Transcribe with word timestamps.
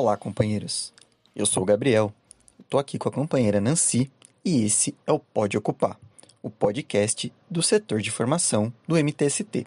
Olá, 0.00 0.16
companheiros. 0.16 0.94
Eu 1.36 1.44
sou 1.44 1.62
o 1.62 1.66
Gabriel. 1.66 2.10
Estou 2.58 2.80
aqui 2.80 2.98
com 2.98 3.10
a 3.10 3.12
companheira 3.12 3.60
Nancy 3.60 4.10
e 4.42 4.64
esse 4.64 4.96
é 5.06 5.12
o 5.12 5.18
Pode 5.18 5.58
Ocupar, 5.58 6.00
o 6.42 6.48
podcast 6.48 7.30
do 7.50 7.62
setor 7.62 8.00
de 8.00 8.10
formação 8.10 8.72
do 8.88 8.96
MTST. 8.96 9.66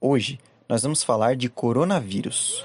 Hoje 0.00 0.40
nós 0.66 0.84
vamos 0.84 1.02
falar 1.02 1.36
de 1.36 1.50
coronavírus. 1.50 2.64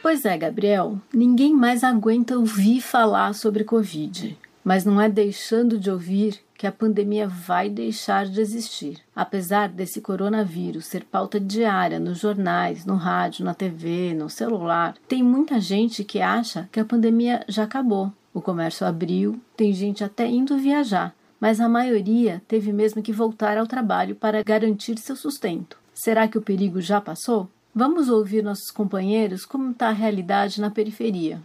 Pois 0.00 0.24
é, 0.24 0.38
Gabriel, 0.38 1.00
ninguém 1.12 1.52
mais 1.52 1.82
aguenta 1.82 2.38
ouvir 2.38 2.80
falar 2.80 3.34
sobre 3.34 3.64
Covid. 3.64 4.38
Mas 4.62 4.84
não 4.84 5.00
é 5.00 5.08
deixando 5.08 5.76
de 5.80 5.90
ouvir 5.90 6.38
que 6.58 6.66
a 6.66 6.72
pandemia 6.72 7.28
vai 7.28 7.70
deixar 7.70 8.26
de 8.26 8.40
existir. 8.40 8.98
Apesar 9.14 9.68
desse 9.68 10.00
coronavírus 10.00 10.86
ser 10.86 11.04
pauta 11.04 11.38
diária 11.38 12.00
nos 12.00 12.18
jornais, 12.18 12.84
no 12.84 12.96
rádio, 12.96 13.44
na 13.44 13.54
TV, 13.54 14.12
no 14.12 14.28
celular, 14.28 14.96
tem 15.06 15.22
muita 15.22 15.60
gente 15.60 16.02
que 16.02 16.20
acha 16.20 16.68
que 16.72 16.80
a 16.80 16.84
pandemia 16.84 17.44
já 17.48 17.62
acabou. 17.62 18.12
O 18.34 18.42
comércio 18.42 18.84
abriu, 18.84 19.40
tem 19.56 19.72
gente 19.72 20.02
até 20.02 20.26
indo 20.26 20.58
viajar, 20.58 21.14
mas 21.40 21.60
a 21.60 21.68
maioria 21.68 22.42
teve 22.48 22.72
mesmo 22.72 23.02
que 23.02 23.12
voltar 23.12 23.56
ao 23.56 23.66
trabalho 23.66 24.16
para 24.16 24.42
garantir 24.42 24.98
seu 24.98 25.14
sustento. 25.14 25.78
Será 25.94 26.26
que 26.26 26.38
o 26.38 26.42
perigo 26.42 26.80
já 26.80 27.00
passou? 27.00 27.48
Vamos 27.72 28.08
ouvir 28.08 28.42
nossos 28.42 28.72
companheiros 28.72 29.46
como 29.46 29.70
está 29.70 29.90
a 29.90 29.92
realidade 29.92 30.60
na 30.60 30.70
periferia. 30.70 31.40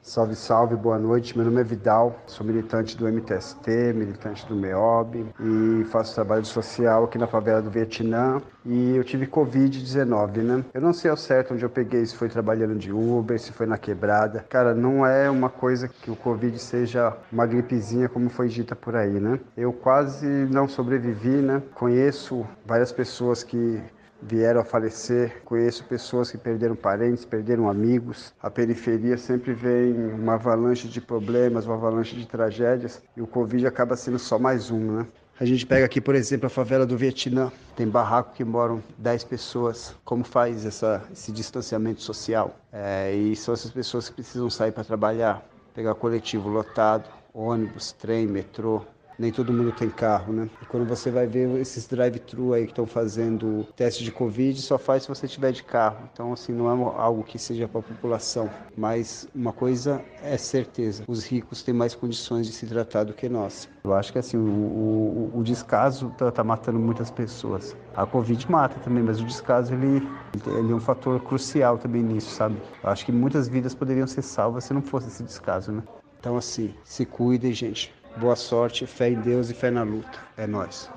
Salve, 0.00 0.36
salve, 0.36 0.74
boa 0.74 0.98
noite. 0.98 1.36
Meu 1.36 1.44
nome 1.44 1.60
é 1.60 1.64
Vidal, 1.64 2.18
sou 2.26 2.46
militante 2.46 2.96
do 2.96 3.06
MTST, 3.06 3.92
militante 3.94 4.46
do 4.46 4.54
MEOB 4.54 5.26
e 5.38 5.84
faço 5.90 6.14
trabalho 6.14 6.46
social 6.46 7.04
aqui 7.04 7.18
na 7.18 7.26
favela 7.26 7.60
do 7.60 7.70
Vietnã. 7.70 8.40
E 8.64 8.96
eu 8.96 9.04
tive 9.04 9.26
Covid-19, 9.26 10.36
né? 10.38 10.64
Eu 10.72 10.80
não 10.80 10.92
sei 10.94 11.10
ao 11.10 11.16
certo 11.16 11.52
onde 11.52 11.62
eu 11.62 11.68
peguei, 11.68 12.06
se 12.06 12.16
foi 12.16 12.28
trabalhando 12.28 12.76
de 12.76 12.90
Uber, 12.90 13.38
se 13.38 13.52
foi 13.52 13.66
na 13.66 13.76
quebrada. 13.76 14.46
Cara, 14.48 14.74
não 14.74 15.04
é 15.04 15.28
uma 15.28 15.50
coisa 15.50 15.88
que 15.88 16.10
o 16.10 16.16
Covid 16.16 16.58
seja 16.58 17.14
uma 17.30 17.44
gripezinha 17.44 18.08
como 18.08 18.30
foi 18.30 18.48
dita 18.48 18.74
por 18.74 18.96
aí, 18.96 19.20
né? 19.20 19.38
Eu 19.56 19.72
quase 19.72 20.26
não 20.26 20.66
sobrevivi, 20.66 21.36
né? 21.42 21.62
Conheço 21.74 22.46
várias 22.64 22.92
pessoas 22.92 23.42
que 23.42 23.82
vieram 24.22 24.60
a 24.60 24.64
falecer. 24.64 25.42
Conheço 25.44 25.84
pessoas 25.84 26.30
que 26.30 26.38
perderam 26.38 26.74
parentes, 26.74 27.24
perderam 27.24 27.68
amigos. 27.68 28.34
A 28.40 28.50
periferia 28.50 29.16
sempre 29.16 29.52
vem 29.52 29.94
uma 30.12 30.34
avalanche 30.34 30.88
de 30.88 31.00
problemas, 31.00 31.66
uma 31.66 31.74
avalanche 31.74 32.16
de 32.16 32.26
tragédias 32.26 33.02
e 33.16 33.22
o 33.22 33.26
Covid 33.26 33.66
acaba 33.66 33.96
sendo 33.96 34.18
só 34.18 34.38
mais 34.38 34.70
um, 34.70 34.98
né? 34.98 35.06
A 35.40 35.44
gente 35.44 35.64
pega 35.64 35.86
aqui, 35.86 36.00
por 36.00 36.16
exemplo, 36.16 36.48
a 36.48 36.50
favela 36.50 36.84
do 36.84 36.96
Vietnã. 36.96 37.52
Tem 37.76 37.86
barraco 37.86 38.34
que 38.34 38.44
moram 38.44 38.82
10 38.98 39.22
pessoas. 39.22 39.94
Como 40.04 40.24
faz 40.24 40.66
essa, 40.66 41.04
esse 41.12 41.30
distanciamento 41.30 42.02
social? 42.02 42.56
É, 42.72 43.14
e 43.14 43.36
são 43.36 43.54
essas 43.54 43.70
pessoas 43.70 44.08
que 44.08 44.16
precisam 44.16 44.50
sair 44.50 44.72
para 44.72 44.82
trabalhar, 44.82 45.46
pegar 45.72 45.94
coletivo 45.94 46.48
lotado, 46.48 47.08
ônibus, 47.32 47.92
trem, 47.92 48.26
metrô, 48.26 48.82
nem 49.18 49.32
todo 49.32 49.52
mundo 49.52 49.72
tem 49.72 49.90
carro, 49.90 50.32
né? 50.32 50.48
E 50.62 50.66
quando 50.66 50.86
você 50.86 51.10
vai 51.10 51.26
ver 51.26 51.48
esses 51.58 51.86
drive-thru 51.88 52.52
aí 52.52 52.64
que 52.64 52.70
estão 52.70 52.86
fazendo 52.86 53.66
teste 53.74 54.04
de 54.04 54.12
Covid, 54.12 54.60
só 54.62 54.78
faz 54.78 55.02
se 55.02 55.08
você 55.08 55.26
tiver 55.26 55.50
de 55.50 55.64
carro. 55.64 56.08
Então, 56.12 56.32
assim, 56.32 56.52
não 56.52 56.68
é 56.68 57.00
algo 57.00 57.24
que 57.24 57.38
seja 57.38 57.66
para 57.66 57.80
a 57.80 57.82
população. 57.82 58.48
Mas 58.76 59.28
uma 59.34 59.52
coisa 59.52 60.00
é 60.22 60.36
certeza: 60.36 61.02
os 61.08 61.26
ricos 61.26 61.62
têm 61.62 61.74
mais 61.74 61.94
condições 61.94 62.46
de 62.46 62.52
se 62.52 62.66
tratar 62.66 63.04
do 63.04 63.12
que 63.12 63.28
nós. 63.28 63.68
Eu 63.82 63.92
acho 63.92 64.12
que, 64.12 64.18
assim, 64.18 64.36
o, 64.36 64.40
o, 64.40 65.32
o 65.34 65.42
descaso 65.42 66.08
está 66.08 66.30
tá 66.30 66.44
matando 66.44 66.78
muitas 66.78 67.10
pessoas. 67.10 67.76
A 67.96 68.06
Covid 68.06 68.48
mata 68.50 68.78
também, 68.80 69.02
mas 69.02 69.20
o 69.20 69.24
descaso, 69.24 69.74
ele, 69.74 70.06
ele 70.46 70.72
é 70.72 70.74
um 70.74 70.80
fator 70.80 71.20
crucial 71.20 71.78
também 71.78 72.02
nisso, 72.02 72.30
sabe? 72.30 72.56
Eu 72.82 72.90
acho 72.90 73.04
que 73.04 73.10
muitas 73.10 73.48
vidas 73.48 73.74
poderiam 73.74 74.06
ser 74.06 74.22
salvas 74.22 74.64
se 74.64 74.72
não 74.72 74.82
fosse 74.82 75.08
esse 75.08 75.22
descaso, 75.24 75.72
né? 75.72 75.82
Então, 76.20 76.36
assim, 76.36 76.74
se 76.84 77.06
cuidem, 77.06 77.52
gente. 77.52 77.94
Boa 78.20 78.34
sorte, 78.34 78.84
fé 78.84 79.10
em 79.10 79.20
Deus 79.20 79.48
e 79.48 79.54
fé 79.54 79.70
na 79.70 79.84
luta. 79.84 80.18
É 80.36 80.44
nós. 80.44 80.90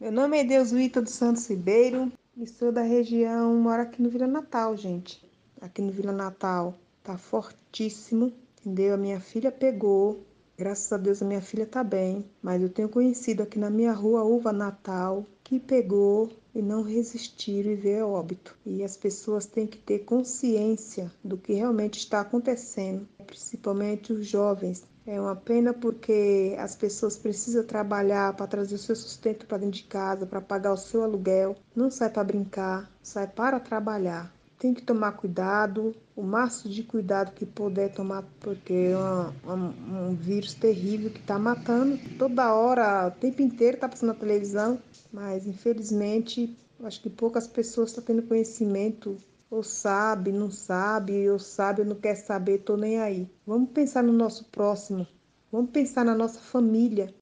Meu 0.00 0.10
nome 0.10 0.38
é 0.38 0.44
Deusuíta 0.44 1.02
dos 1.02 1.12
Santos 1.12 1.46
Ribeiro 1.50 2.10
e 2.34 2.46
sou 2.46 2.72
da 2.72 2.80
região, 2.80 3.54
moro 3.56 3.82
aqui 3.82 4.00
no 4.00 4.08
Vila 4.08 4.26
Natal, 4.26 4.74
gente. 4.74 5.22
Aqui 5.60 5.82
no 5.82 5.92
Vila 5.92 6.12
Natal 6.12 6.74
tá 7.04 7.18
fortíssimo, 7.18 8.32
entendeu? 8.58 8.94
A 8.94 8.96
minha 8.96 9.20
filha 9.20 9.52
pegou, 9.52 10.24
graças 10.56 10.90
a 10.94 10.96
Deus 10.96 11.20
a 11.20 11.26
minha 11.26 11.42
filha 11.42 11.66
tá 11.66 11.84
bem, 11.84 12.24
mas 12.40 12.62
eu 12.62 12.70
tenho 12.70 12.88
conhecido 12.88 13.42
aqui 13.42 13.58
na 13.58 13.68
minha 13.68 13.92
rua 13.92 14.24
Uva 14.24 14.54
Natal 14.54 15.26
que 15.44 15.60
pegou 15.60 16.30
e 16.54 16.62
não 16.62 16.82
resistiram 16.82 17.70
e 17.70 17.76
veio 17.76 18.08
óbito. 18.08 18.56
E 18.64 18.82
as 18.82 18.96
pessoas 18.96 19.44
têm 19.44 19.66
que 19.66 19.76
ter 19.76 20.00
consciência 20.00 21.12
do 21.22 21.36
que 21.36 21.52
realmente 21.52 21.98
está 21.98 22.22
acontecendo, 22.22 23.06
principalmente 23.26 24.14
os 24.14 24.26
jovens 24.26 24.82
é 25.06 25.20
uma 25.20 25.36
pena 25.36 25.72
porque 25.72 26.56
as 26.58 26.74
pessoas 26.74 27.16
precisam 27.16 27.64
trabalhar 27.64 28.34
para 28.34 28.46
trazer 28.46 28.74
o 28.74 28.78
seu 28.78 28.96
sustento 28.96 29.46
para 29.46 29.58
dentro 29.58 29.76
de 29.76 29.84
casa, 29.84 30.26
para 30.26 30.40
pagar 30.40 30.72
o 30.72 30.76
seu 30.76 31.04
aluguel. 31.04 31.56
Não 31.74 31.90
sai 31.90 32.10
para 32.10 32.24
brincar, 32.24 32.90
sai 33.02 33.28
para 33.28 33.60
trabalhar. 33.60 34.34
Tem 34.58 34.74
que 34.74 34.82
tomar 34.82 35.12
cuidado, 35.12 35.94
o 36.16 36.22
máximo 36.22 36.72
de 36.72 36.82
cuidado 36.82 37.32
que 37.32 37.46
puder 37.46 37.92
tomar, 37.92 38.24
porque 38.40 38.72
é 38.72 38.96
uma, 39.44 39.68
um 40.08 40.14
vírus 40.14 40.54
terrível 40.54 41.10
que 41.10 41.20
está 41.20 41.38
matando 41.38 41.98
toda 42.18 42.54
hora, 42.54 43.06
o 43.06 43.10
tempo 43.20 43.42
inteiro 43.42 43.76
está 43.76 43.88
passando 43.88 44.08
na 44.08 44.14
televisão, 44.14 44.80
mas 45.12 45.46
infelizmente 45.46 46.56
acho 46.82 47.00
que 47.02 47.10
poucas 47.10 47.46
pessoas 47.46 47.90
estão 47.90 48.02
tendo 48.02 48.22
conhecimento 48.22 49.16
ou 49.50 49.62
sabe, 49.62 50.32
não 50.32 50.50
sabe, 50.50 51.28
ou 51.30 51.38
sabe, 51.38 51.84
não 51.84 51.96
quer 51.96 52.16
saber, 52.16 52.58
tô 52.58 52.76
nem 52.76 52.98
aí. 52.98 53.28
Vamos 53.46 53.70
pensar 53.70 54.02
no 54.02 54.12
nosso 54.12 54.44
próximo. 54.44 55.06
Vamos 55.50 55.70
pensar 55.70 56.04
na 56.04 56.14
nossa 56.14 56.40
família. 56.40 57.14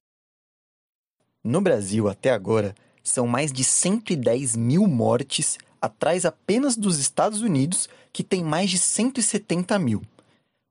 No 1.43 1.61
Brasil, 1.61 2.07
até 2.07 2.31
agora, 2.31 2.73
são 3.03 3.27
mais 3.27 3.51
de 3.51 3.63
110 3.63 4.55
mil 4.55 4.87
mortes, 4.87 5.57
atrás 5.79 6.25
apenas 6.25 6.75
dos 6.75 6.97
Estados 6.97 7.41
Unidos, 7.41 7.87
que 8.11 8.23
tem 8.23 8.43
mais 8.43 8.71
de 8.71 8.79
170 8.79 9.77
mil. 9.77 10.01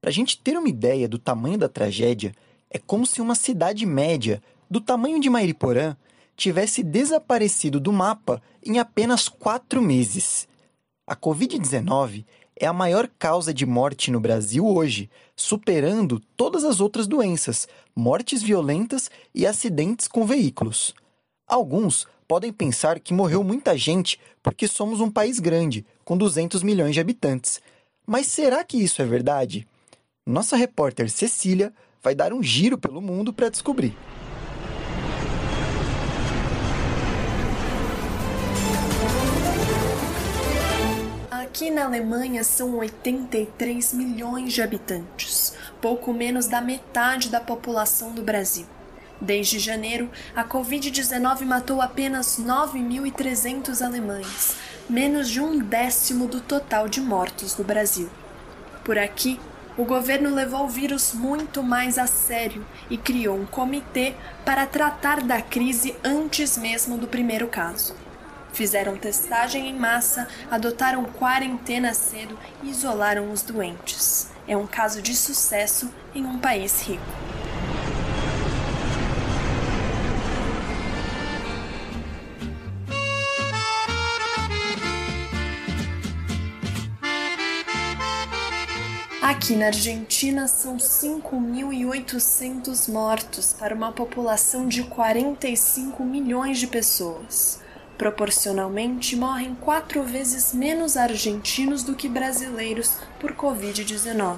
Para 0.00 0.10
a 0.10 0.12
gente 0.12 0.38
ter 0.38 0.59
uma 0.59 0.69
ideia 0.69 1.09
do 1.09 1.19
tamanho 1.19 1.56
da 1.56 1.69
tragédia, 1.69 2.34
é 2.69 2.78
como 2.78 3.06
se 3.06 3.22
uma 3.22 3.37
cidade 3.37 3.87
média, 3.87 4.43
do 4.69 4.81
tamanho 4.81 5.20
de 5.20 5.31
Mairiporã, 5.31 5.97
tivesse 6.37 6.82
desaparecido 6.82 7.78
do 7.78 7.93
mapa 7.93 8.43
em 8.64 8.78
apenas 8.78 9.28
quatro 9.28 9.81
meses. 9.81 10.48
A 11.06 11.15
Covid-19 11.15 12.25
é 12.56 12.66
a 12.66 12.72
maior 12.72 13.10
causa 13.19 13.53
de 13.53 13.66
morte 13.66 14.10
no 14.10 14.19
Brasil 14.19 14.66
hoje, 14.66 15.10
superando 15.37 16.19
todas 16.34 16.65
as 16.65 16.81
outras 16.81 17.06
doenças, 17.06 17.69
mortes 17.94 18.42
violentas 18.42 19.10
e 19.34 19.47
acidentes 19.47 20.09
com 20.09 20.25
veículos. 20.25 20.94
Alguns 21.47 22.06
podem 22.26 22.50
pensar 22.50 22.98
que 23.00 23.12
morreu 23.12 23.44
muita 23.44 23.76
gente 23.76 24.19
porque 24.43 24.66
somos 24.66 24.98
um 24.98 25.10
país 25.10 25.38
grande, 25.38 25.84
com 26.06 26.16
200 26.16 26.62
milhões 26.62 26.94
de 26.94 27.00
habitantes. 27.00 27.60
Mas 28.06 28.28
será 28.28 28.64
que 28.64 28.78
isso 28.78 29.03
é 29.03 29.04
verdade? 29.04 29.69
Nossa 30.25 30.56
repórter 30.56 31.10
Cecília 31.10 31.70
vai 32.03 32.14
dar 32.14 32.32
um 32.32 32.43
giro 32.43 32.78
pelo 32.78 33.03
mundo 33.03 33.31
para 33.31 33.50
descobrir. 33.50 33.94
Aqui 41.54 41.70
na 41.70 41.84
Alemanha 41.84 42.42
são 42.42 42.78
83 42.78 43.94
milhões 43.94 44.53
de 44.53 44.60
habitantes, 44.60 45.55
pouco 45.81 46.12
menos 46.12 46.49
da 46.49 46.61
metade 46.61 47.28
da 47.28 47.40
população 47.40 48.11
do 48.11 48.23
Brasil. 48.23 48.67
Desde 49.20 49.61
janeiro, 49.61 50.11
a 50.34 50.43
Covid-19 50.43 51.43
matou 51.43 51.81
apenas 51.81 52.40
9.300 52.40 53.87
alemães, 53.87 54.56
menos 54.90 55.31
de 55.31 55.40
um 55.40 55.61
décimo 55.61 56.26
do 56.26 56.40
total 56.40 56.88
de 56.88 57.00
mortos 57.00 57.56
no 57.56 57.62
Brasil. 57.62 58.11
Por 58.82 58.99
aqui, 58.99 59.38
o 59.78 59.84
governo 59.84 60.34
levou 60.34 60.64
o 60.64 60.69
vírus 60.69 61.14
muito 61.14 61.62
mais 61.62 61.99
a 61.99 62.08
sério 62.08 62.67
e 62.90 62.99
criou 62.99 63.38
um 63.38 63.46
comitê 63.46 64.17
para 64.44 64.67
tratar 64.67 65.23
da 65.23 65.40
crise 65.40 65.94
antes 66.02 66.58
mesmo 66.58 66.99
do 66.99 67.06
primeiro 67.06 67.46
caso. 67.46 67.94
Fizeram 68.54 68.96
testagem 68.96 69.68
em 69.68 69.76
massa, 69.76 70.26
adotaram 70.48 71.04
quarentena 71.04 71.92
cedo 71.92 72.38
e 72.62 72.70
isolaram 72.70 73.32
os 73.32 73.42
doentes. 73.42 74.28
É 74.46 74.56
um 74.56 74.64
caso 74.64 75.02
de 75.02 75.16
sucesso 75.16 75.90
em 76.14 76.24
um 76.24 76.38
país 76.38 76.86
rico. 76.86 77.02
Aqui 89.20 89.56
na 89.56 89.66
Argentina 89.66 90.46
são 90.46 90.76
5.800 90.76 92.92
mortos 92.92 93.52
para 93.52 93.74
uma 93.74 93.90
população 93.90 94.68
de 94.68 94.84
45 94.84 96.04
milhões 96.04 96.60
de 96.60 96.68
pessoas. 96.68 97.63
Proporcionalmente, 97.96 99.14
morrem 99.14 99.55
quatro 99.55 100.02
vezes 100.02 100.52
menos 100.52 100.96
argentinos 100.96 101.82
do 101.82 101.94
que 101.94 102.08
brasileiros 102.08 102.96
por 103.20 103.32
Covid-19. 103.32 104.37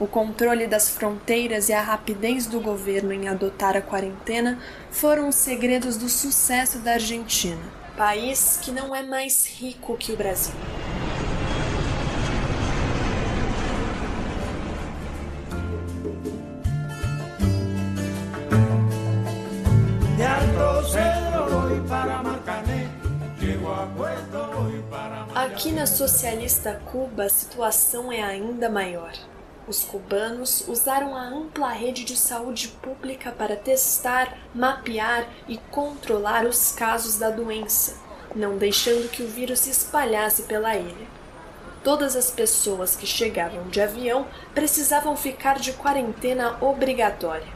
O 0.00 0.06
controle 0.06 0.66
das 0.66 0.90
fronteiras 0.90 1.68
e 1.68 1.72
a 1.72 1.80
rapidez 1.80 2.46
do 2.46 2.60
governo 2.60 3.12
em 3.12 3.28
adotar 3.28 3.76
a 3.76 3.82
quarentena 3.82 4.58
foram 4.90 5.28
os 5.28 5.36
segredos 5.36 5.96
do 5.96 6.08
sucesso 6.08 6.78
da 6.78 6.92
Argentina, 6.92 7.60
país 7.96 8.58
que 8.62 8.70
não 8.70 8.94
é 8.94 9.02
mais 9.02 9.46
rico 9.46 9.96
que 9.96 10.12
o 10.12 10.16
Brasil. 10.16 10.54
Aqui 25.78 25.90
na 25.90 25.96
socialista 25.96 26.82
Cuba 26.90 27.22
a 27.22 27.28
situação 27.28 28.10
é 28.10 28.20
ainda 28.20 28.68
maior. 28.68 29.12
Os 29.68 29.84
cubanos 29.84 30.66
usaram 30.66 31.14
a 31.14 31.22
ampla 31.22 31.70
rede 31.70 32.02
de 32.02 32.16
saúde 32.16 32.66
pública 32.82 33.30
para 33.30 33.54
testar, 33.54 34.36
mapear 34.52 35.28
e 35.46 35.56
controlar 35.70 36.44
os 36.46 36.72
casos 36.72 37.16
da 37.16 37.30
doença, 37.30 37.96
não 38.34 38.56
deixando 38.56 39.08
que 39.08 39.22
o 39.22 39.28
vírus 39.28 39.60
se 39.60 39.70
espalhasse 39.70 40.42
pela 40.42 40.74
ilha. 40.74 41.06
Todas 41.84 42.16
as 42.16 42.28
pessoas 42.28 42.96
que 42.96 43.06
chegavam 43.06 43.68
de 43.68 43.80
avião 43.80 44.26
precisavam 44.52 45.16
ficar 45.16 45.60
de 45.60 45.72
quarentena 45.74 46.56
obrigatória. 46.60 47.46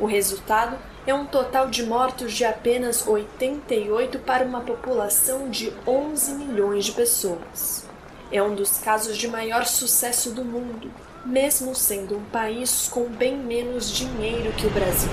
O 0.00 0.06
resultado 0.06 0.78
é 1.08 1.14
um 1.14 1.24
total 1.24 1.70
de 1.70 1.86
mortos 1.86 2.34
de 2.34 2.44
apenas 2.44 3.06
88 3.06 4.18
para 4.18 4.44
uma 4.44 4.60
população 4.60 5.48
de 5.48 5.72
11 5.86 6.34
milhões 6.34 6.84
de 6.84 6.92
pessoas. 6.92 7.86
É 8.30 8.42
um 8.42 8.54
dos 8.54 8.76
casos 8.76 9.16
de 9.16 9.26
maior 9.26 9.64
sucesso 9.64 10.32
do 10.32 10.44
mundo, 10.44 10.90
mesmo 11.24 11.74
sendo 11.74 12.18
um 12.18 12.24
país 12.24 12.88
com 12.88 13.04
bem 13.08 13.34
menos 13.38 13.90
dinheiro 13.90 14.52
que 14.52 14.66
o 14.66 14.70
Brasil. 14.70 15.08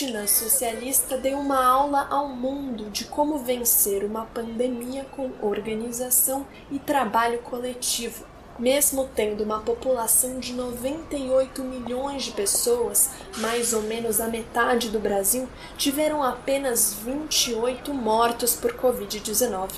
Vietnã 0.00 0.26
socialista 0.26 1.18
deu 1.18 1.38
uma 1.38 1.62
aula 1.62 2.06
ao 2.08 2.26
mundo 2.26 2.88
de 2.88 3.04
como 3.04 3.36
vencer 3.40 4.02
uma 4.02 4.24
pandemia 4.24 5.04
com 5.14 5.30
organização 5.42 6.46
e 6.70 6.78
trabalho 6.78 7.40
coletivo. 7.40 8.24
Mesmo 8.58 9.10
tendo 9.14 9.44
uma 9.44 9.60
população 9.60 10.38
de 10.38 10.54
98 10.54 11.62
milhões 11.62 12.22
de 12.22 12.30
pessoas, 12.30 13.10
mais 13.36 13.74
ou 13.74 13.82
menos 13.82 14.22
a 14.22 14.28
metade 14.28 14.88
do 14.88 14.98
Brasil, 14.98 15.46
tiveram 15.76 16.22
apenas 16.22 16.94
28 17.04 17.92
mortos 17.92 18.54
por 18.54 18.72
Covid-19. 18.72 19.68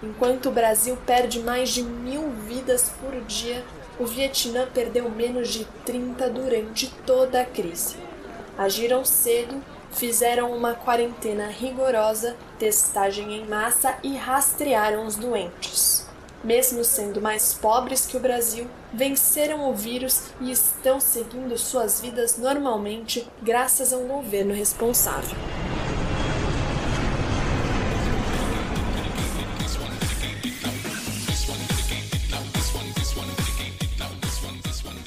Enquanto 0.00 0.50
o 0.50 0.52
Brasil 0.52 0.96
perde 1.04 1.40
mais 1.40 1.70
de 1.70 1.82
mil 1.82 2.30
vidas 2.46 2.92
por 3.00 3.20
dia, 3.22 3.64
o 3.98 4.06
Vietnã 4.06 4.68
perdeu 4.72 5.10
menos 5.10 5.48
de 5.48 5.64
30 5.84 6.30
durante 6.30 6.88
toda 7.04 7.40
a 7.40 7.44
crise 7.44 8.13
agiram 8.58 9.04
cedo, 9.04 9.62
fizeram 9.92 10.52
uma 10.52 10.74
quarentena 10.74 11.46
rigorosa, 11.46 12.36
testagem 12.58 13.34
em 13.34 13.46
massa 13.46 13.96
e 14.02 14.16
rastrearam 14.16 15.06
os 15.06 15.16
doentes. 15.16 16.06
Mesmo 16.42 16.84
sendo 16.84 17.22
mais 17.22 17.54
pobres 17.54 18.04
que 18.04 18.16
o 18.16 18.20
Brasil, 18.20 18.66
venceram 18.92 19.70
o 19.70 19.74
vírus 19.74 20.24
e 20.40 20.50
estão 20.50 21.00
seguindo 21.00 21.56
suas 21.56 22.00
vidas 22.00 22.36
normalmente 22.36 23.26
graças 23.42 23.92
a 23.92 23.96
um 23.96 24.06
governo 24.08 24.52
responsável. 24.52 25.36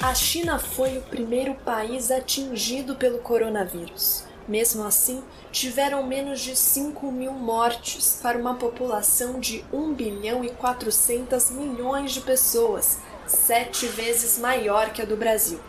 A 0.08 0.14
China 0.14 0.58
foi 0.58 0.96
o 0.96 1.02
primeiro 1.02 1.54
país 1.54 2.10
atingido 2.10 2.94
pelo 2.94 3.18
coronavírus. 3.18 4.24
Mesmo 4.48 4.82
assim, 4.86 5.22
tiveram 5.52 6.02
menos 6.02 6.40
de 6.40 6.56
5 6.56 7.12
mil 7.12 7.32
mortes 7.32 8.18
para 8.22 8.38
uma 8.38 8.54
população 8.54 9.38
de 9.38 9.62
1 9.70 9.92
bilhão 9.92 10.42
e 10.42 10.48
400 10.48 11.50
milhões 11.50 12.12
de 12.12 12.22
pessoas, 12.22 12.96
sete 13.26 13.86
vezes 13.86 14.38
maior 14.38 14.94
que 14.94 15.02
a 15.02 15.04
do 15.04 15.14
Brasil. 15.14 15.60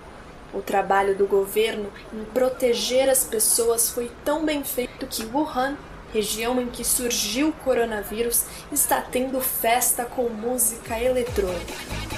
O 0.53 0.61
trabalho 0.61 1.17
do 1.17 1.27
governo 1.27 1.91
em 2.13 2.23
proteger 2.23 3.09
as 3.09 3.25
pessoas 3.25 3.89
foi 3.89 4.09
tão 4.23 4.45
bem 4.45 4.63
feito 4.63 5.05
que 5.05 5.25
Wuhan, 5.25 5.75
região 6.13 6.61
em 6.61 6.67
que 6.67 6.85
surgiu 6.85 7.49
o 7.49 7.53
coronavírus, 7.53 8.45
está 8.71 9.01
tendo 9.01 9.41
festa 9.41 10.05
com 10.05 10.29
música 10.29 10.97
eletrônica. 10.97 12.08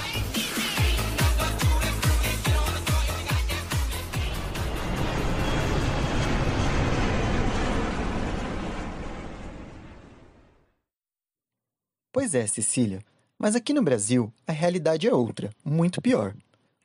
Pois 12.11 12.35
é, 12.35 12.45
Cecília, 12.45 13.01
mas 13.39 13.55
aqui 13.55 13.71
no 13.73 13.81
Brasil 13.81 14.33
a 14.45 14.51
realidade 14.51 15.07
é 15.07 15.13
outra, 15.13 15.49
muito 15.63 16.01
pior. 16.01 16.35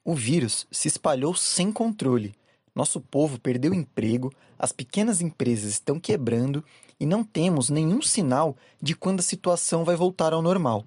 O 0.05 0.15
vírus 0.15 0.69
se 0.71 0.87
espalhou 0.87 1.35
sem 1.35 1.73
controle. 1.73 2.33
Nosso 2.73 3.01
povo 3.01 3.41
perdeu 3.41 3.75
emprego, 3.75 4.33
as 4.57 4.71
pequenas 4.71 5.21
empresas 5.21 5.71
estão 5.71 5.99
quebrando 5.99 6.65
e 7.01 7.05
não 7.05 7.25
temos 7.25 7.71
nenhum 7.71 8.01
sinal 8.01 8.57
de 8.81 8.95
quando 8.95 9.19
a 9.19 9.25
situação 9.25 9.85
vai 9.85 9.97
voltar 9.97 10.33
ao 10.33 10.41
normal. 10.41 10.85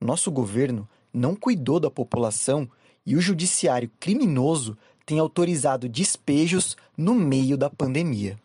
Nosso 0.00 0.32
governo 0.32 0.88
não 1.12 1.36
cuidou 1.36 1.78
da 1.78 1.90
população 1.90 2.68
e 3.06 3.14
o 3.14 3.20
judiciário 3.20 3.90
criminoso 4.00 4.76
tem 5.06 5.20
autorizado 5.20 5.88
despejos 5.88 6.76
no 6.96 7.14
meio 7.14 7.56
da 7.56 7.70
pandemia. 7.70 8.36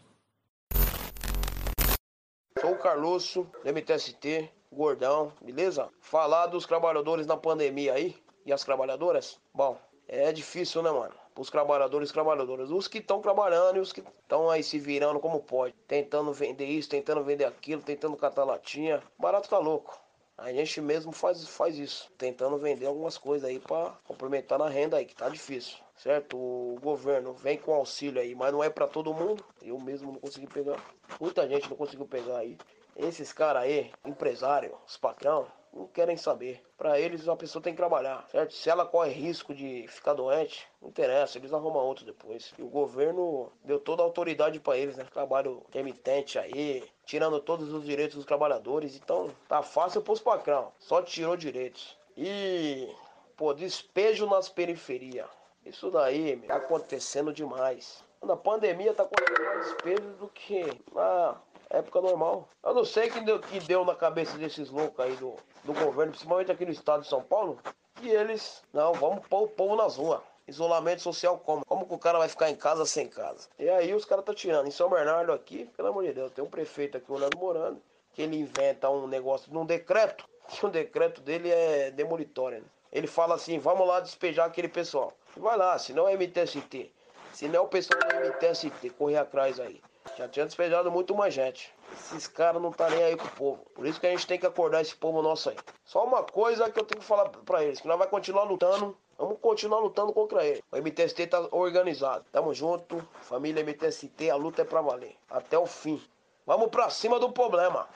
Sou 2.60 2.74
o 2.74 2.78
Carlosso, 2.78 3.48
MTST, 3.66 4.52
gordão, 4.72 5.32
beleza? 5.42 5.90
Falar 6.00 6.48
dos 6.48 6.66
trabalhadores 6.66 7.26
na 7.26 7.38
pandemia 7.38 7.94
aí 7.94 8.16
e 8.46 8.54
as 8.54 8.64
trabalhadoras, 8.64 9.40
bom, 9.54 9.78
é 10.08 10.32
difícil, 10.32 10.82
né, 10.82 10.92
mano? 10.92 11.14
Os 11.38 11.52
trabalhadores 11.52 12.10
e 12.10 12.14
trabalhadoras, 12.14 12.72
os 12.72 12.88
que 12.88 12.98
estão 12.98 13.22
trabalhando 13.22 13.78
e 13.78 13.80
os 13.80 13.94
que 13.94 14.00
estão 14.00 14.50
aí 14.50 14.64
se 14.64 14.80
virando 14.80 15.20
como 15.20 15.40
pode, 15.42 15.76
tentando 15.88 16.34
vender 16.34 16.66
isso, 16.66 16.90
tentando 16.90 17.24
vender 17.24 17.46
aquilo, 17.46 17.82
tentando 17.82 18.16
catar 18.18 18.44
latinha. 18.44 19.04
Barato 19.20 19.50
tá 19.50 19.60
louco. 19.60 20.00
A 20.38 20.52
gente 20.54 20.80
mesmo 20.80 21.12
faz, 21.12 21.48
faz 21.48 21.78
isso, 21.78 22.12
tentando 22.18 22.58
vender 22.58 22.86
algumas 22.86 23.18
coisas 23.18 23.50
aí 23.50 23.60
para 23.60 23.90
complementar 24.06 24.60
na 24.60 24.70
renda 24.70 24.98
aí, 24.98 25.06
que 25.06 25.16
tá 25.16 25.28
difícil, 25.30 25.78
certo? 25.96 26.38
O 26.38 26.78
governo 26.80 27.34
vem 27.34 27.58
com 27.58 27.74
auxílio 27.74 28.22
aí, 28.22 28.36
mas 28.36 28.52
não 28.52 28.64
é 28.64 28.70
para 28.70 28.88
todo 28.88 29.14
mundo. 29.14 29.44
Eu 29.64 29.80
mesmo 29.80 30.12
não 30.12 30.20
consegui 30.20 30.46
pegar. 30.46 30.78
Muita 31.20 31.48
gente 31.48 31.68
não 31.68 31.76
conseguiu 31.76 32.06
pegar 32.06 32.38
aí. 32.38 32.56
Esses 32.98 33.32
caras 33.32 33.64
aí, 33.64 33.92
empresário, 34.04 34.76
os 34.88 34.98
patrão, 34.98 35.46
não 35.72 35.88
querem 35.88 36.18
saber. 36.18 36.64
Para 36.76 37.00
eles, 37.00 37.28
a 37.28 37.36
pessoa 37.36 37.62
tem 37.62 37.74
que 37.74 37.78
trabalhar, 37.78 38.26
certo? 38.32 38.54
Se 38.54 38.70
ela 38.70 38.86
corre 38.86 39.12
risco 39.12 39.54
de 39.54 39.86
ficar 39.88 40.14
doente, 40.14 40.68
não 40.82 40.90
interessa, 40.90 41.38
eles 41.38 41.54
arrumam 41.54 41.86
outro 41.86 42.06
depois. 42.06 42.54
E 42.58 42.62
o 42.62 42.68
governo 42.68 43.52
deu 43.64 43.80
toda 43.80 44.02
a 44.02 44.06
autoridade 44.06 44.60
para 44.60 44.78
eles, 44.78 44.98
né? 44.98 45.06
Trabalho 45.12 45.64
remitente 45.72 46.40
aí, 46.40 46.84
tirando 47.06 47.40
todos 47.40 47.72
os 47.72 47.86
direitos 47.86 48.16
dos 48.16 48.26
trabalhadores. 48.26 48.96
Então, 48.96 49.30
tá 49.48 49.62
fácil 49.62 50.02
pros 50.02 50.20
patrão, 50.20 50.72
só 50.80 51.02
tirou 51.02 51.38
direitos. 51.38 51.98
E, 52.16 52.92
pô, 53.36 53.54
despejo 53.54 54.26
nas 54.26 54.50
periferias. 54.50 55.28
Isso 55.64 55.92
daí 55.92 56.38
tá 56.48 56.56
acontecendo 56.56 57.34
demais. 57.34 58.04
Na 58.24 58.36
pandemia 58.36 58.94
tá 58.94 59.04
acontecendo 59.04 59.46
mais 59.46 59.66
despejo 59.66 60.10
do 60.20 60.28
que 60.30 60.64
na 60.92 61.36
época 61.70 62.02
normal. 62.02 62.50
Eu 62.64 62.74
não 62.74 62.86
sei 62.86 63.10
que 63.10 63.20
deu, 63.22 63.40
que 63.40 63.60
deu 63.60 63.84
na 63.86 63.96
cabeça 63.96 64.38
desses 64.38 64.70
loucos 64.70 65.04
aí 65.04 65.16
do, 65.16 65.36
do 65.64 65.74
governo, 65.74 66.12
principalmente 66.12 66.52
aqui 66.52 66.66
no 66.66 66.72
estado 66.72 67.02
de 67.02 67.08
São 67.08 67.22
Paulo, 67.22 67.60
que 67.96 68.10
eles, 68.10 68.64
não, 68.74 68.94
vamos 68.94 69.26
pôr 69.28 69.44
o 69.44 69.48
povo 69.48 69.76
nas 69.76 69.98
ruas. 69.98 70.22
Isolamento 70.48 71.02
social 71.02 71.38
como? 71.40 71.66
Como 71.66 71.86
que 71.86 71.94
o 71.94 72.00
cara 72.00 72.20
vai 72.20 72.30
ficar 72.30 72.50
em 72.50 72.56
casa 72.56 72.86
sem 72.86 73.08
casa? 73.10 73.50
E 73.60 73.68
aí 73.68 73.94
os 73.94 74.06
caras 74.06 74.24
tá 74.24 74.34
tirando. 74.34 74.68
Em 74.68 74.72
São 74.72 74.90
Bernardo 74.90 75.34
aqui, 75.34 75.70
pelo 75.76 75.90
amor 75.90 76.06
de 76.06 76.14
Deus, 76.14 76.32
tem 76.32 76.44
um 76.44 76.50
prefeito 76.50 76.96
aqui, 76.96 77.12
o 77.12 77.18
Leandro 77.18 77.38
Morando, 77.38 77.82
que 78.14 78.22
ele 78.22 78.40
inventa 78.40 78.90
um 78.90 79.08
negócio 79.08 79.54
num 79.54 79.66
decreto, 79.66 80.26
que 80.48 80.64
o 80.66 80.70
decreto 80.70 81.20
dele 81.20 81.52
é 81.52 81.92
demolitório. 81.92 82.60
Né? 82.60 82.66
Ele 82.94 83.08
fala 83.08 83.36
assim, 83.36 83.60
vamos 83.60 83.86
lá 83.86 84.00
despejar 84.00 84.48
aquele 84.48 84.70
pessoal. 84.70 85.14
Vai 85.36 85.58
lá, 85.58 85.78
se 85.78 85.92
não 85.92 86.08
é 86.08 86.16
MTST, 86.16 86.94
se 87.34 87.48
não 87.50 87.56
é 87.56 87.60
o 87.60 87.68
pessoal 87.68 88.00
do 88.00 88.16
MTST, 88.16 88.90
correr 88.92 89.18
atrás 89.18 89.60
aí. 89.60 89.82
Já 90.16 90.28
tinha 90.28 90.46
despejado 90.46 90.92
muito 90.92 91.16
mais 91.16 91.34
gente. 91.34 91.74
Esses 91.94 92.28
caras 92.28 92.62
não 92.62 92.72
tá 92.72 92.90
nem 92.90 93.04
aí 93.04 93.18
com 93.18 93.26
o 93.26 93.32
povo. 93.32 93.66
Por 93.74 93.86
isso 93.86 94.00
que 94.00 94.08
a 94.08 94.12
gente 94.12 94.28
tem 94.28 94.40
que 94.40 94.46
acordar 94.46 94.82
esse 94.82 94.96
povo 94.96 95.22
nosso 95.22 95.50
aí. 95.50 95.56
Só 95.86 96.06
uma 96.06 96.24
coisa 96.24 96.70
que 96.70 96.80
eu 96.80 96.84
tenho 96.84 97.02
que 97.02 97.08
falar 97.08 97.30
pra 97.30 97.64
eles, 97.64 97.80
que 97.80 97.88
nós 97.88 97.98
vai 97.98 98.08
continuar 98.08 98.44
lutando. 98.44 98.96
Vamos 99.18 99.40
continuar 99.40 99.80
lutando 99.80 100.14
contra 100.14 100.46
ele. 100.46 100.62
O 100.72 100.78
MTST 100.78 101.28
tá 101.28 101.48
organizado. 101.52 102.26
Tamo 102.32 102.54
junto. 102.54 103.04
Família 103.22 103.64
MTST, 103.64 104.30
a 104.30 104.36
luta 104.36 104.62
é 104.62 104.66
pra 104.66 104.82
valer. 104.82 105.16
Até 105.30 105.58
o 105.58 105.66
fim. 105.66 106.02
Vamos 106.46 106.70
pra 106.70 106.90
cima 106.90 107.20
do 107.20 107.32
problema. 107.32 107.88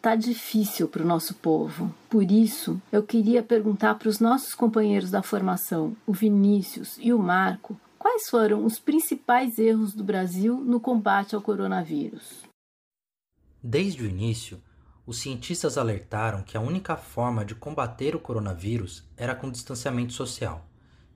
Tá 0.00 0.14
difícil 0.16 0.86
para 0.86 1.02
o 1.02 1.06
nosso 1.06 1.34
povo. 1.34 1.94
Por 2.10 2.30
isso, 2.30 2.78
eu 2.92 3.02
queria 3.02 3.42
perguntar 3.42 3.94
para 3.94 4.08
os 4.08 4.20
nossos 4.20 4.54
companheiros 4.54 5.10
da 5.10 5.22
formação, 5.22 5.96
o 6.06 6.12
Vinícius 6.12 6.98
e 6.98 7.10
o 7.10 7.18
Marco, 7.18 7.74
quais 8.04 8.28
foram 8.28 8.66
os 8.66 8.78
principais 8.78 9.58
erros 9.58 9.94
do 9.94 10.04
Brasil 10.04 10.60
no 10.60 10.78
combate 10.78 11.34
ao 11.34 11.40
coronavírus. 11.40 12.44
Desde 13.62 14.02
o 14.02 14.06
início, 14.06 14.62
os 15.06 15.16
cientistas 15.16 15.78
alertaram 15.78 16.42
que 16.42 16.54
a 16.54 16.60
única 16.60 16.98
forma 16.98 17.46
de 17.46 17.54
combater 17.54 18.14
o 18.14 18.20
coronavírus 18.20 19.02
era 19.16 19.34
com 19.34 19.50
distanciamento 19.50 20.12
social. 20.12 20.68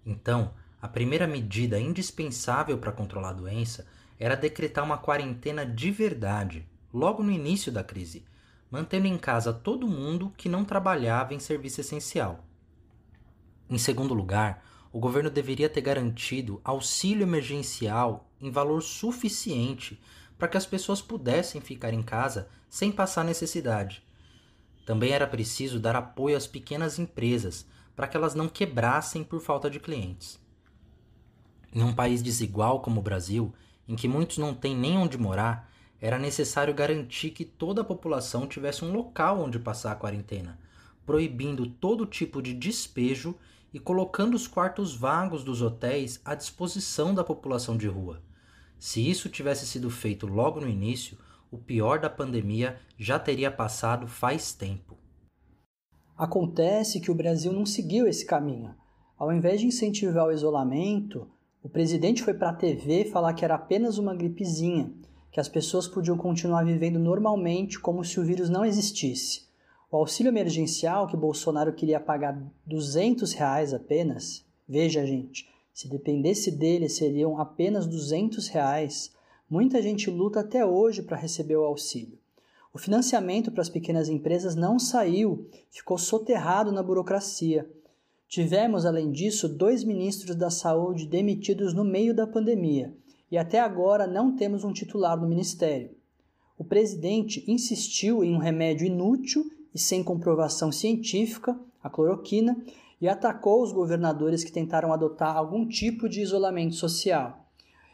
Então, 0.07 0.55
a 0.81 0.89
primeira 0.89 1.27
medida 1.27 1.79
indispensável 1.79 2.79
para 2.79 2.91
controlar 2.91 3.29
a 3.29 3.35
doença 3.35 3.87
era 4.19 4.35
decretar 4.35 4.83
uma 4.83 4.97
quarentena 4.97 5.67
de 5.67 5.91
verdade, 5.91 6.67
logo 6.91 7.23
no 7.23 7.31
início 7.31 7.71
da 7.71 7.85
crise 7.85 8.25
mantendo 8.71 9.07
em 9.07 9.19
casa 9.19 9.53
todo 9.53 9.87
mundo 9.87 10.33
que 10.37 10.49
não 10.49 10.65
trabalhava 10.65 11.35
em 11.35 11.39
serviço 11.39 11.81
essencial. 11.81 12.45
Em 13.69 13.79
segundo 13.79 14.15
lugar, 14.15 14.63
o 14.93 14.99
governo 14.99 15.31
deveria 15.31 15.69
ter 15.69 15.81
garantido 15.81 16.61
auxílio 16.65 17.23
emergencial 17.23 18.29
em 18.41 18.51
valor 18.51 18.83
suficiente 18.83 20.01
para 20.39 20.49
que 20.49 20.57
as 20.57 20.67
pessoas 20.67 21.03
pudessem 21.03 21.61
ficar 21.61 21.93
em 21.93 22.03
casa 22.03 22.49
sem 22.69 22.93
passar 22.93 23.25
necessidade. 23.25 24.03
Também 24.87 25.11
era 25.11 25.27
preciso 25.27 25.79
dar 25.79 25.97
apoio 25.97 26.37
às 26.37 26.47
pequenas 26.47 26.99
empresas 26.99 27.67
para 27.95 28.07
que 28.07 28.17
elas 28.17 28.35
não 28.35 28.49
quebrassem 28.49 29.25
por 29.25 29.41
falta 29.41 29.69
de 29.69 29.81
clientes. 29.81 30.41
Em 31.75 31.83
um 31.83 31.93
país 31.93 32.23
desigual 32.23 32.81
como 32.81 33.01
o 33.01 33.03
Brasil, 33.03 33.53
em 33.87 33.97
que 33.97 34.09
muitos 34.09 34.39
não 34.39 34.55
têm 34.55 34.75
nem 34.77 34.97
onde 34.97 35.19
morar, 35.19 35.71
era 36.01 36.19
necessário 36.19 36.73
garantir 36.73 37.31
que 37.31 37.45
toda 37.45 37.81
a 37.81 37.85
população 37.85 38.47
tivesse 38.47 38.85
um 38.85 38.93
local 38.93 39.41
onde 39.41 39.59
passar 39.59 39.93
a 39.93 39.97
quarentena, 39.97 40.59
proibindo 41.05 41.67
todo 41.67 42.07
tipo 42.07 42.41
de 42.41 42.55
despejo 42.55 43.35
e 43.73 43.79
colocando 43.79 44.35
os 44.35 44.47
quartos 44.47 44.95
vagos 44.95 45.45
dos 45.45 45.63
hotéis 45.63 46.21
à 46.25 46.35
disposição 46.35 47.15
da 47.15 47.23
população 47.23 47.77
de 47.77 47.87
rua. 47.87 48.23
Se 48.79 49.07
isso 49.09 49.29
tivesse 49.29 49.67
sido 49.67 49.91
feito 49.91 50.27
logo 50.27 50.61
no 50.61 50.69
início, 50.69 51.19
o 51.51 51.59
pior 51.59 51.99
da 51.99 52.09
pandemia 52.09 52.79
já 52.97 53.19
teria 53.19 53.51
passado 53.51 54.07
faz 54.07 54.53
tempo. 54.53 54.97
Acontece 56.17 57.01
que 57.01 57.11
o 57.11 57.15
Brasil 57.15 57.53
não 57.53 57.67
seguiu 57.67 58.07
esse 58.07 58.25
caminho. 58.25 58.75
Ao 59.19 59.33
invés 59.33 59.61
de 59.61 59.67
incentivar 59.67 60.27
o 60.27 60.33
isolamento, 60.33 61.29
o 61.63 61.69
presidente 61.69 62.23
foi 62.23 62.35
para 62.35 62.51
a 62.51 62.55
TV 62.55 63.05
falar 63.07 63.35
que 63.35 63.45
era 63.45 63.55
apenas 63.55 63.99
uma 63.99 64.15
gripezinha 64.15 64.93
que 65.31 65.41
as 65.41 65.49
pessoas 65.49 65.87
podiam 65.87 66.17
continuar 66.17 66.65
vivendo 66.65 66.99
normalmente 66.99 67.79
como 67.79 68.05
se 68.05 68.19
o 68.19 68.25
vírus 68.25 68.49
não 68.49 68.65
existisse. 68.65 69.48
O 69.91 69.97
auxílio 69.97 70.29
emergencial 70.29 71.07
que 71.07 71.17
Bolsonaro 71.17 71.73
queria 71.73 71.99
pagar 71.99 72.39
200 72.67 73.33
reais 73.33 73.73
apenas, 73.73 74.45
veja 74.69 75.07
gente, 75.07 75.49
se 75.73 75.89
dependesse 75.89 76.51
dele 76.51 76.91
seriam 76.91 77.41
apenas 77.41 77.87
200 77.87 78.49
reais. 78.49 79.11
Muita 79.49 79.81
gente 79.81 80.11
luta 80.11 80.41
até 80.41 80.63
hoje 80.67 81.03
para 81.03 81.17
receber 81.17 81.57
o 81.57 81.65
auxílio. 81.65 82.19
O 82.71 82.77
financiamento 82.77 83.51
para 83.51 83.63
as 83.63 83.71
pequenas 83.71 84.11
empresas 84.11 84.55
não 84.55 84.79
saiu, 84.79 85.49
ficou 85.71 85.97
soterrado 85.97 86.71
na 86.71 86.83
burocracia. 86.83 87.67
Tivemos, 88.29 88.85
além 88.85 89.11
disso, 89.11 89.49
dois 89.49 89.83
ministros 89.85 90.37
da 90.37 90.51
saúde 90.51 91.07
demitidos 91.07 91.73
no 91.73 91.83
meio 91.83 92.15
da 92.15 92.27
pandemia 92.27 92.95
e 93.31 93.39
até 93.39 93.59
agora 93.59 94.07
não 94.07 94.37
temos 94.37 94.65
um 94.65 94.73
titular 94.73 95.19
no 95.19 95.27
ministério. 95.27 95.97
O 96.59 96.65
presidente 96.65 97.43
insistiu 97.51 98.23
em 98.23 98.35
um 98.35 98.39
remédio 98.39 98.87
inútil 98.87 99.51
e 99.79 99.81
sem 99.81 100.03
comprovação 100.03 100.73
científica, 100.73 101.57
a 101.81 101.89
cloroquina, 101.89 102.61
e 103.01 103.09
atacou 103.09 103.63
os 103.63 103.71
governadores 103.71 104.43
que 104.43 104.51
tentaram 104.51 104.93
adotar 104.93 105.37
algum 105.37 105.65
tipo 105.65 106.09
de 106.09 106.21
isolamento 106.21 106.75
social. 106.75 107.49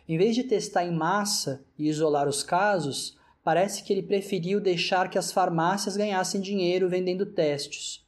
Em 0.08 0.16
vez 0.16 0.34
de 0.34 0.44
testar 0.44 0.86
em 0.86 0.94
massa 0.94 1.62
e 1.78 1.86
isolar 1.86 2.26
os 2.26 2.42
casos, 2.42 3.18
parece 3.42 3.84
que 3.84 3.92
ele 3.92 4.02
preferiu 4.02 4.62
deixar 4.62 5.10
que 5.10 5.18
as 5.18 5.30
farmácias 5.30 5.94
ganhassem 5.94 6.40
dinheiro 6.40 6.88
vendendo 6.88 7.26
testes. 7.26 8.02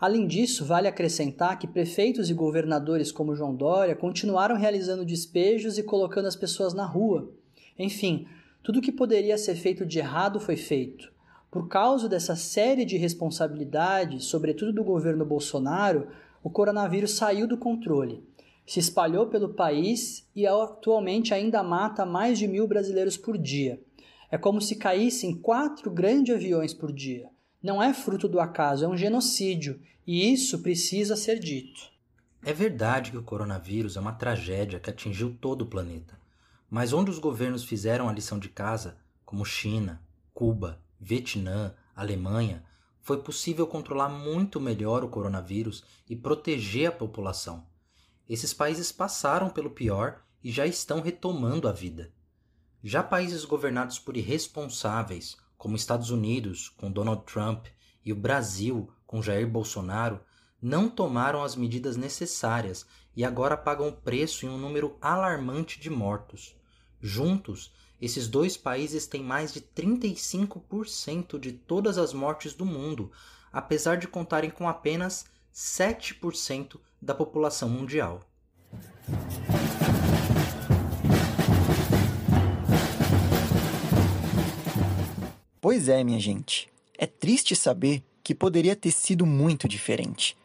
Além 0.00 0.26
disso, 0.26 0.64
vale 0.64 0.88
acrescentar 0.88 1.60
que 1.60 1.68
prefeitos 1.68 2.28
e 2.28 2.34
governadores 2.34 3.12
como 3.12 3.36
João 3.36 3.54
Dória 3.54 3.94
continuaram 3.94 4.56
realizando 4.56 5.04
despejos 5.04 5.78
e 5.78 5.84
colocando 5.84 6.26
as 6.26 6.34
pessoas 6.34 6.74
na 6.74 6.84
rua. 6.84 7.32
Enfim, 7.78 8.26
tudo 8.64 8.80
o 8.80 8.82
que 8.82 8.90
poderia 8.90 9.38
ser 9.38 9.54
feito 9.54 9.86
de 9.86 10.00
errado 10.00 10.40
foi 10.40 10.56
feito. 10.56 11.12
Por 11.52 11.68
causa 11.68 12.08
dessa 12.08 12.34
série 12.34 12.82
de 12.82 12.96
responsabilidades, 12.96 14.24
sobretudo 14.24 14.72
do 14.72 14.82
governo 14.82 15.22
Bolsonaro, 15.22 16.08
o 16.42 16.48
coronavírus 16.48 17.10
saiu 17.10 17.46
do 17.46 17.58
controle. 17.58 18.26
Se 18.66 18.80
espalhou 18.80 19.26
pelo 19.26 19.50
país 19.50 20.26
e 20.34 20.46
atualmente 20.46 21.34
ainda 21.34 21.62
mata 21.62 22.06
mais 22.06 22.38
de 22.38 22.48
mil 22.48 22.66
brasileiros 22.66 23.18
por 23.18 23.36
dia. 23.36 23.78
É 24.30 24.38
como 24.38 24.62
se 24.62 24.76
caíssem 24.76 25.34
quatro 25.34 25.90
grandes 25.90 26.34
aviões 26.34 26.72
por 26.72 26.90
dia. 26.90 27.28
Não 27.62 27.82
é 27.82 27.92
fruto 27.92 28.26
do 28.26 28.40
acaso, 28.40 28.86
é 28.86 28.88
um 28.88 28.96
genocídio 28.96 29.78
e 30.06 30.32
isso 30.32 30.62
precisa 30.62 31.16
ser 31.16 31.38
dito. 31.38 31.82
É 32.42 32.54
verdade 32.54 33.10
que 33.10 33.18
o 33.18 33.22
coronavírus 33.22 33.98
é 33.98 34.00
uma 34.00 34.14
tragédia 34.14 34.80
que 34.80 34.88
atingiu 34.88 35.36
todo 35.38 35.62
o 35.62 35.68
planeta. 35.68 36.18
Mas 36.70 36.94
onde 36.94 37.10
os 37.10 37.18
governos 37.18 37.62
fizeram 37.62 38.08
a 38.08 38.12
lição 38.12 38.38
de 38.38 38.48
casa, 38.48 38.96
como 39.22 39.44
China, 39.44 40.00
Cuba, 40.32 40.81
Vietnã, 41.04 41.74
Alemanha, 41.96 42.64
foi 43.00 43.20
possível 43.20 43.66
controlar 43.66 44.08
muito 44.08 44.60
melhor 44.60 45.02
o 45.02 45.08
coronavírus 45.08 45.82
e 46.08 46.14
proteger 46.14 46.88
a 46.88 46.92
população. 46.92 47.66
Esses 48.28 48.54
países 48.54 48.92
passaram 48.92 49.50
pelo 49.50 49.70
pior 49.70 50.22
e 50.44 50.52
já 50.52 50.64
estão 50.64 51.00
retomando 51.00 51.66
a 51.66 51.72
vida. 51.72 52.12
Já 52.84 53.02
países 53.02 53.44
governados 53.44 53.98
por 53.98 54.16
irresponsáveis, 54.16 55.36
como 55.58 55.74
Estados 55.74 56.10
Unidos, 56.10 56.68
com 56.68 56.90
Donald 56.90 57.24
Trump, 57.24 57.66
e 58.04 58.12
o 58.12 58.16
Brasil, 58.16 58.88
com 59.04 59.20
Jair 59.20 59.48
Bolsonaro 59.48 60.20
não 60.60 60.88
tomaram 60.88 61.42
as 61.42 61.56
medidas 61.56 61.96
necessárias 61.96 62.86
e 63.16 63.24
agora 63.24 63.56
pagam 63.56 63.88
o 63.88 63.92
preço 63.92 64.46
em 64.46 64.48
um 64.48 64.56
número 64.56 64.96
alarmante 65.00 65.80
de 65.80 65.90
mortos. 65.90 66.54
Juntos, 67.00 67.72
esses 68.02 68.26
dois 68.26 68.56
países 68.56 69.06
têm 69.06 69.22
mais 69.22 69.52
de 69.52 69.60
35% 69.60 71.38
de 71.38 71.52
todas 71.52 71.96
as 71.96 72.12
mortes 72.12 72.52
do 72.52 72.66
mundo, 72.66 73.12
apesar 73.52 73.96
de 73.96 74.08
contarem 74.08 74.50
com 74.50 74.68
apenas 74.68 75.24
7% 75.54 76.80
da 77.00 77.14
população 77.14 77.68
mundial. 77.68 78.20
Pois 85.60 85.88
é, 85.88 86.02
minha 86.02 86.18
gente. 86.18 86.68
É 86.98 87.06
triste 87.06 87.54
saber 87.54 88.02
que 88.24 88.34
poderia 88.34 88.74
ter 88.74 88.90
sido 88.90 89.24
muito 89.24 89.68
diferente. 89.68 90.36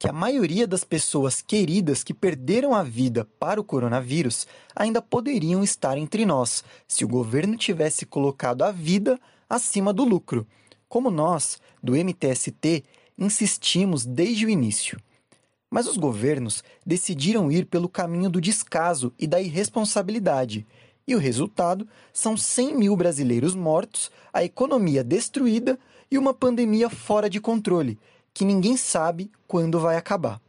Que 0.00 0.08
a 0.08 0.14
maioria 0.14 0.66
das 0.66 0.82
pessoas 0.82 1.42
queridas 1.42 2.02
que 2.02 2.14
perderam 2.14 2.74
a 2.74 2.82
vida 2.82 3.28
para 3.38 3.60
o 3.60 3.64
coronavírus 3.64 4.46
ainda 4.74 5.02
poderiam 5.02 5.62
estar 5.62 5.98
entre 5.98 6.24
nós 6.24 6.64
se 6.88 7.04
o 7.04 7.08
governo 7.08 7.54
tivesse 7.54 8.06
colocado 8.06 8.62
a 8.62 8.70
vida 8.70 9.20
acima 9.46 9.92
do 9.92 10.02
lucro, 10.02 10.46
como 10.88 11.10
nós, 11.10 11.60
do 11.82 11.94
MTST, 11.94 12.82
insistimos 13.18 14.06
desde 14.06 14.46
o 14.46 14.48
início. 14.48 14.98
Mas 15.70 15.86
os 15.86 15.98
governos 15.98 16.64
decidiram 16.84 17.52
ir 17.52 17.66
pelo 17.66 17.86
caminho 17.86 18.30
do 18.30 18.40
descaso 18.40 19.12
e 19.18 19.26
da 19.26 19.38
irresponsabilidade. 19.38 20.66
E 21.06 21.14
o 21.14 21.18
resultado 21.18 21.86
são 22.10 22.38
100 22.38 22.74
mil 22.74 22.96
brasileiros 22.96 23.54
mortos, 23.54 24.10
a 24.32 24.42
economia 24.42 25.04
destruída 25.04 25.78
e 26.10 26.16
uma 26.16 26.32
pandemia 26.32 26.88
fora 26.88 27.28
de 27.28 27.38
controle, 27.38 27.98
que 28.40 28.44
ninguém 28.46 28.74
sabe 28.74 29.30
quando 29.46 29.78
vai 29.78 29.98
acabar. 29.98 30.40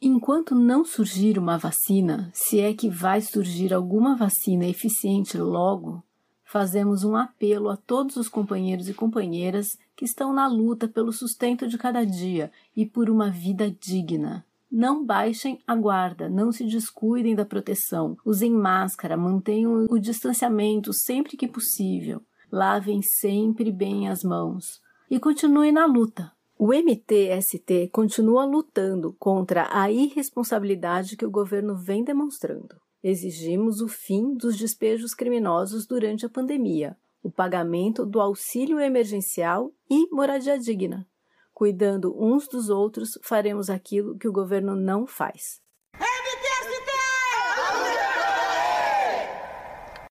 Enquanto 0.00 0.54
não 0.54 0.84
surgir 0.84 1.40
uma 1.40 1.58
vacina, 1.58 2.30
se 2.32 2.60
é 2.60 2.72
que 2.72 2.88
vai 2.88 3.20
surgir 3.20 3.74
alguma 3.74 4.14
vacina 4.14 4.64
eficiente 4.64 5.36
logo, 5.36 6.04
fazemos 6.44 7.02
um 7.02 7.16
apelo 7.16 7.68
a 7.68 7.76
todos 7.76 8.14
os 8.14 8.28
companheiros 8.28 8.88
e 8.88 8.94
companheiras 8.94 9.76
que 9.96 10.04
estão 10.04 10.32
na 10.32 10.46
luta 10.46 10.86
pelo 10.86 11.12
sustento 11.12 11.66
de 11.66 11.76
cada 11.76 12.06
dia 12.06 12.52
e 12.76 12.86
por 12.86 13.10
uma 13.10 13.28
vida 13.28 13.72
digna. 13.72 14.46
Não 14.70 15.04
baixem 15.04 15.58
a 15.66 15.74
guarda, 15.74 16.28
não 16.28 16.52
se 16.52 16.64
descuidem 16.64 17.34
da 17.34 17.44
proteção, 17.44 18.16
usem 18.24 18.52
máscara, 18.52 19.16
mantenham 19.16 19.84
o 19.90 19.98
distanciamento 19.98 20.92
sempre 20.92 21.36
que 21.36 21.48
possível, 21.48 22.22
lavem 22.52 23.02
sempre 23.02 23.72
bem 23.72 24.08
as 24.08 24.22
mãos 24.22 24.80
e 25.10 25.18
continuem 25.18 25.72
na 25.72 25.86
luta. 25.86 26.35
O 26.58 26.72
MTST 26.72 27.90
continua 27.92 28.46
lutando 28.46 29.14
contra 29.18 29.68
a 29.70 29.90
irresponsabilidade 29.90 31.14
que 31.14 31.26
o 31.26 31.30
governo 31.30 31.76
vem 31.76 32.02
demonstrando. 32.02 32.80
Exigimos 33.02 33.82
o 33.82 33.88
fim 33.88 34.32
dos 34.34 34.56
despejos 34.56 35.12
criminosos 35.12 35.86
durante 35.86 36.24
a 36.24 36.30
pandemia, 36.30 36.96
o 37.22 37.30
pagamento 37.30 38.06
do 38.06 38.22
auxílio 38.22 38.80
emergencial 38.80 39.70
e 39.88 40.08
moradia 40.10 40.58
digna. 40.58 41.06
Cuidando 41.52 42.16
uns 42.18 42.48
dos 42.48 42.70
outros, 42.70 43.18
faremos 43.22 43.68
aquilo 43.68 44.16
que 44.16 44.26
o 44.26 44.32
governo 44.32 44.74
não 44.74 45.06
faz. 45.06 45.60